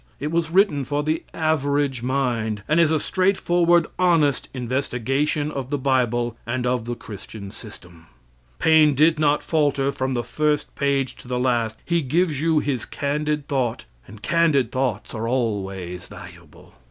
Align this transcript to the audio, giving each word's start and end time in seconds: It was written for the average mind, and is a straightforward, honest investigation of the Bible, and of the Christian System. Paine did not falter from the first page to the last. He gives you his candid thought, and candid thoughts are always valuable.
It 0.19 0.31
was 0.31 0.49
written 0.49 0.83
for 0.83 1.03
the 1.03 1.21
average 1.31 2.01
mind, 2.01 2.63
and 2.67 2.79
is 2.79 2.89
a 2.89 2.99
straightforward, 2.99 3.85
honest 3.99 4.49
investigation 4.51 5.51
of 5.51 5.69
the 5.69 5.77
Bible, 5.77 6.35
and 6.43 6.65
of 6.65 6.85
the 6.85 6.95
Christian 6.95 7.51
System. 7.51 8.07
Paine 8.57 8.95
did 8.95 9.19
not 9.19 9.43
falter 9.43 9.91
from 9.91 10.15
the 10.15 10.23
first 10.23 10.73
page 10.73 11.15
to 11.17 11.27
the 11.27 11.37
last. 11.37 11.77
He 11.85 12.01
gives 12.01 12.41
you 12.41 12.57
his 12.57 12.83
candid 12.83 13.47
thought, 13.47 13.85
and 14.07 14.23
candid 14.23 14.71
thoughts 14.71 15.13
are 15.13 15.27
always 15.27 16.07
valuable. 16.07 16.73